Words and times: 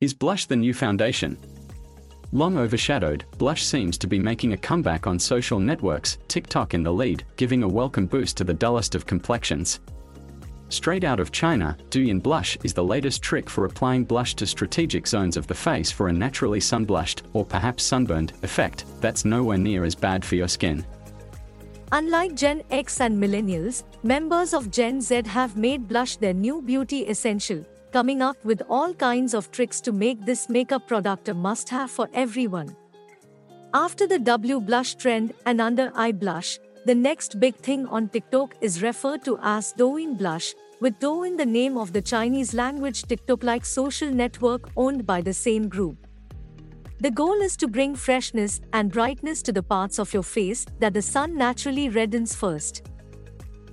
Is 0.00 0.14
blush 0.14 0.46
the 0.46 0.54
new 0.54 0.72
foundation? 0.72 1.36
Long 2.30 2.56
overshadowed, 2.56 3.24
blush 3.36 3.64
seems 3.64 3.98
to 3.98 4.06
be 4.06 4.20
making 4.20 4.52
a 4.52 4.56
comeback 4.56 5.08
on 5.08 5.18
social 5.18 5.58
networks, 5.58 6.18
TikTok 6.28 6.72
in 6.72 6.84
the 6.84 6.92
lead, 6.92 7.24
giving 7.34 7.64
a 7.64 7.68
welcome 7.68 8.06
boost 8.06 8.36
to 8.36 8.44
the 8.44 8.54
dullest 8.54 8.94
of 8.94 9.06
complexions. 9.06 9.80
Straight 10.68 11.02
out 11.02 11.18
of 11.18 11.32
China, 11.32 11.76
Douyin 11.90 12.22
blush 12.22 12.56
is 12.62 12.72
the 12.72 12.84
latest 12.84 13.22
trick 13.22 13.50
for 13.50 13.64
applying 13.64 14.04
blush 14.04 14.36
to 14.36 14.46
strategic 14.46 15.04
zones 15.04 15.36
of 15.36 15.48
the 15.48 15.54
face 15.54 15.90
for 15.90 16.06
a 16.06 16.12
naturally 16.12 16.60
sunblushed, 16.60 17.22
or 17.32 17.44
perhaps 17.44 17.82
sunburned, 17.82 18.34
effect 18.44 18.84
that's 19.00 19.24
nowhere 19.24 19.58
near 19.58 19.82
as 19.82 19.96
bad 19.96 20.24
for 20.24 20.36
your 20.36 20.46
skin. 20.46 20.86
Unlike 21.90 22.36
Gen 22.36 22.62
X 22.70 23.00
and 23.00 23.20
Millennials, 23.20 23.82
members 24.04 24.54
of 24.54 24.70
Gen 24.70 25.00
Z 25.00 25.22
have 25.26 25.56
made 25.56 25.88
blush 25.88 26.18
their 26.18 26.34
new 26.34 26.62
beauty 26.62 27.00
essential, 27.06 27.66
coming 27.92 28.22
up 28.22 28.36
with 28.44 28.62
all 28.68 28.94
kinds 28.94 29.34
of 29.34 29.50
tricks 29.50 29.80
to 29.82 29.92
make 29.92 30.24
this 30.24 30.48
makeup 30.48 30.86
product 30.86 31.28
a 31.28 31.34
must 31.34 31.68
have 31.68 31.90
for 31.90 32.08
everyone. 32.14 32.76
After 33.74 34.06
the 34.06 34.18
W 34.18 34.60
blush 34.60 34.94
trend 34.94 35.34
and 35.46 35.60
under 35.60 35.92
eye 35.94 36.12
blush, 36.12 36.58
the 36.86 36.94
next 36.94 37.38
big 37.38 37.56
thing 37.56 37.86
on 37.86 38.08
TikTok 38.08 38.54
is 38.60 38.82
referred 38.82 39.24
to 39.24 39.38
as 39.42 39.74
Douyin 39.74 40.16
blush, 40.16 40.54
with 40.80 40.98
Douyin 41.00 41.36
the 41.36 41.44
name 41.46 41.76
of 41.76 41.92
the 41.92 42.00
Chinese 42.00 42.54
language 42.54 43.02
TikTok 43.02 43.42
like 43.42 43.64
social 43.64 44.10
network 44.10 44.70
owned 44.76 45.06
by 45.06 45.20
the 45.20 45.34
same 45.34 45.68
group. 45.68 46.06
The 47.00 47.10
goal 47.10 47.40
is 47.42 47.56
to 47.58 47.68
bring 47.68 47.94
freshness 47.94 48.60
and 48.72 48.90
brightness 48.90 49.42
to 49.42 49.52
the 49.52 49.62
parts 49.62 49.98
of 49.98 50.12
your 50.12 50.22
face 50.22 50.66
that 50.80 50.94
the 50.94 51.02
sun 51.02 51.36
naturally 51.36 51.88
reddens 51.88 52.34
first. 52.34 52.88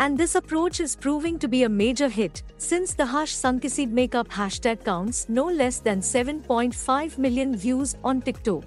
And 0.00 0.16
this 0.16 0.34
approach 0.34 0.80
is 0.80 0.96
proving 0.96 1.38
to 1.40 1.46
be 1.46 1.64
a 1.64 1.68
major 1.68 2.08
hit, 2.08 2.42
since 2.56 2.94
the 2.94 3.04
Hush 3.04 3.34
Sunkissed 3.34 3.90
Makeup 3.90 4.28
hashtag 4.28 4.82
counts 4.82 5.28
no 5.28 5.44
less 5.46 5.78
than 5.78 6.00
7.5 6.00 7.18
million 7.18 7.54
views 7.54 7.96
on 8.02 8.22
TikTok. 8.22 8.64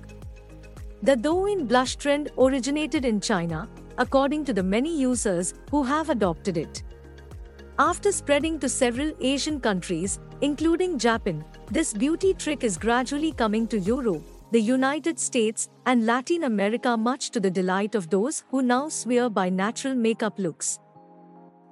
The 1.01 1.15
Douyin 1.15 1.67
blush 1.67 1.95
trend 1.95 2.31
originated 2.37 3.03
in 3.03 3.19
China, 3.19 3.67
according 3.97 4.45
to 4.45 4.53
the 4.53 4.61
many 4.61 4.95
users 4.95 5.55
who 5.71 5.81
have 5.81 6.11
adopted 6.11 6.55
it. 6.55 6.83
After 7.79 8.11
spreading 8.11 8.59
to 8.59 8.69
several 8.69 9.11
Asian 9.19 9.59
countries, 9.59 10.19
including 10.41 10.99
Japan, 10.99 11.43
this 11.71 11.95
beauty 11.95 12.35
trick 12.35 12.63
is 12.63 12.77
gradually 12.77 13.31
coming 13.31 13.65
to 13.69 13.79
Europe, 13.79 14.21
the 14.51 14.61
United 14.61 15.17
States, 15.17 15.67
and 15.87 16.05
Latin 16.05 16.43
America, 16.43 16.95
much 16.95 17.31
to 17.31 17.39
the 17.39 17.49
delight 17.49 17.95
of 17.95 18.11
those 18.11 18.43
who 18.51 18.61
now 18.61 18.87
swear 18.87 19.31
by 19.31 19.49
natural 19.49 19.95
makeup 19.95 20.37
looks. 20.37 20.77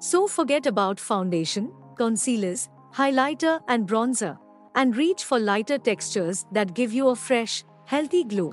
So 0.02 0.27
forget 0.27 0.66
about 0.66 0.99
foundation, 0.99 1.71
concealers, 1.95 2.69
highlighter, 2.91 3.61
and 3.67 3.88
bronzer, 3.88 4.35
and 4.73 4.97
reach 4.97 5.23
for 5.23 5.38
lighter 5.39 5.77
textures 5.77 6.43
that 6.52 6.73
give 6.73 6.91
you 6.91 7.09
a 7.09 7.16
fresh, 7.16 7.63
healthy 7.85 8.23
glow. 8.23 8.52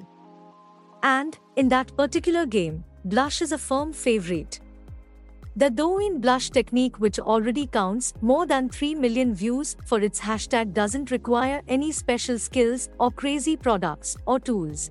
And, 1.03 1.39
in 1.57 1.71
that 1.71 1.97
particular 1.97 2.45
game, 2.45 2.85
blush 3.07 3.41
is 3.41 3.53
a 3.53 3.57
firm 3.57 3.95
favorite. 3.95 4.61
The 5.57 5.71
Douyin 5.71 6.21
blush 6.21 6.51
technique, 6.51 7.01
which 7.01 7.19
already 7.19 7.67
counts 7.67 8.13
more 8.21 8.45
than 8.45 8.69
3 8.69 8.97
million 8.97 9.35
views 9.35 9.75
for 9.87 10.01
its 10.03 10.21
hashtag, 10.21 10.75
doesn't 10.75 11.11
require 11.11 11.63
any 11.67 11.93
special 11.93 12.39
skills 12.39 12.91
or 13.01 13.11
crazy 13.11 13.57
products 13.57 14.19
or 14.27 14.39
tools. 14.39 14.91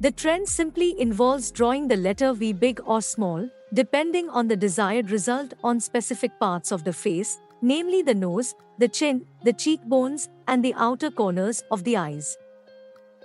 The 0.00 0.10
trend 0.10 0.48
simply 0.48 1.00
involves 1.00 1.52
drawing 1.52 1.86
the 1.86 1.96
letter 1.96 2.32
V 2.32 2.52
big 2.52 2.80
or 2.84 3.00
small, 3.00 3.48
depending 3.74 4.28
on 4.28 4.48
the 4.48 4.56
desired 4.56 5.10
result 5.10 5.54
on 5.64 5.80
specific 5.80 6.38
parts 6.38 6.72
of 6.72 6.84
the 6.84 6.92
face, 6.92 7.40
namely 7.62 8.02
the 8.02 8.14
nose, 8.14 8.54
the 8.78 8.88
chin, 8.88 9.24
the 9.44 9.52
cheekbones, 9.52 10.28
and 10.46 10.64
the 10.64 10.74
outer 10.76 11.10
corners 11.10 11.62
of 11.70 11.84
the 11.84 11.96
eyes. 11.96 12.36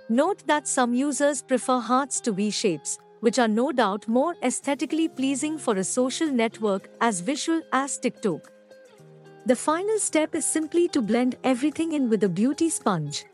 Note 0.08 0.42
that 0.46 0.66
some 0.66 0.94
users 0.94 1.42
prefer 1.42 1.78
hearts 1.78 2.20
to 2.20 2.32
V 2.32 2.50
shapes, 2.50 2.98
which 3.20 3.38
are 3.38 3.48
no 3.48 3.72
doubt 3.72 4.08
more 4.08 4.36
aesthetically 4.42 5.08
pleasing 5.08 5.58
for 5.58 5.74
a 5.76 5.84
social 5.84 6.28
network 6.28 6.88
as 7.00 7.20
visual 7.20 7.60
as 7.72 7.98
TikTok. 7.98 8.50
The 9.44 9.56
final 9.56 9.98
step 9.98 10.34
is 10.34 10.46
simply 10.46 10.88
to 10.88 11.02
blend 11.02 11.36
everything 11.44 11.92
in 11.92 12.08
with 12.08 12.24
a 12.24 12.28
beauty 12.28 12.70
sponge. 12.70 13.26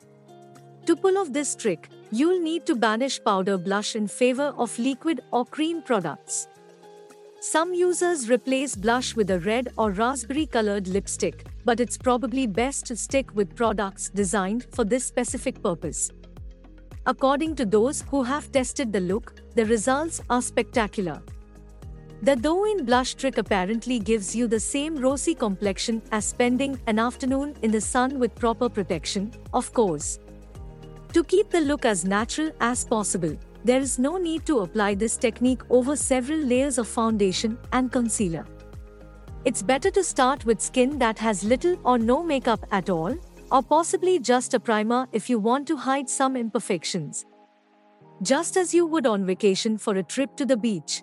To 0.87 0.97
pull 0.97 1.19
off 1.19 1.33
this 1.33 1.55
trick, 1.55 1.89
you'll 2.11 2.41
need 2.41 2.67
to 2.67 2.75
banish 2.75 3.23
powder 3.23 3.57
blush 3.57 3.95
in 3.95 4.09
favor 4.09 4.53
of 4.57 4.77
liquid 4.79 5.23
or 5.33 5.45
cream 5.45 5.83
products. 5.83 6.49
Some 7.47 7.75
users 7.75 8.31
replace 8.31 8.75
blush 8.75 9.15
with 9.15 9.31
a 9.31 9.39
red 9.39 9.69
or 9.77 9.91
raspberry 9.91 10.47
colored 10.47 10.89
lipstick, 10.89 11.45
but 11.67 11.79
it's 11.79 11.99
probably 11.99 12.47
best 12.47 12.87
to 12.87 12.97
stick 12.97 13.35
with 13.35 13.55
products 13.55 14.09
designed 14.09 14.65
for 14.71 14.83
this 14.83 15.05
specific 15.05 15.63
purpose. 15.63 16.11
According 17.05 17.57
to 17.57 17.67
those 17.67 18.01
who 18.09 18.23
have 18.23 18.51
tested 18.51 18.95
the 18.95 19.01
look, 19.01 19.35
the 19.55 19.67
results 19.67 20.23
are 20.31 20.41
spectacular. 20.41 21.21
The 22.23 22.35
Douyin 22.35 22.87
blush 22.87 23.15
trick 23.15 23.37
apparently 23.37 23.99
gives 23.99 24.35
you 24.35 24.47
the 24.47 24.59
same 24.59 24.97
rosy 24.97 25.35
complexion 25.35 26.01
as 26.13 26.25
spending 26.25 26.81
an 26.87 26.99
afternoon 26.99 27.57
in 27.61 27.71
the 27.71 27.81
sun 27.83 28.19
with 28.19 28.35
proper 28.37 28.71
protection, 28.71 29.31
of 29.53 29.71
course. 29.75 30.19
To 31.13 31.23
keep 31.23 31.51
the 31.51 31.61
look 31.61 31.85
as 31.85 32.07
natural 32.07 32.53
as 32.63 32.87
possible, 32.87 33.37
there 33.65 33.81
is 33.81 33.99
no 33.99 34.19
need 34.19 34.45
to 34.47 34.61
apply 34.61 34.95
this 34.95 35.17
technique 35.17 35.63
over 35.71 35.97
several 35.97 36.39
layers 36.39 36.77
of 36.77 36.87
foundation 36.87 37.59
and 37.73 37.91
concealer. 37.91 38.47
It's 39.45 39.63
better 39.63 39.91
to 39.91 40.05
start 40.05 40.45
with 40.45 40.61
skin 40.61 40.99
that 40.99 41.19
has 41.19 41.45
little 41.45 41.79
or 41.85 41.99
no 41.99 42.23
makeup 42.23 42.65
at 42.71 42.91
all, 42.91 43.17
or 43.51 43.63
possibly 43.63 44.19
just 44.19 44.55
a 44.55 44.61
primer 44.61 45.07
if 45.13 45.31
you 45.31 45.39
want 45.39 45.67
to 45.69 45.77
hide 45.77 46.09
some 46.09 46.37
imperfections. 46.37 47.25
Just 48.23 48.57
as 48.57 48.73
you 48.73 48.87
would 48.87 49.07
on 49.07 49.27
vacation 49.27 49.77
for 49.79 49.97
a 49.97 50.03
trip 50.03 50.37
to 50.37 50.47
the 50.47 50.57
beach. 50.57 51.03